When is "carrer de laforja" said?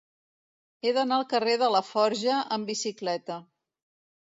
1.35-2.41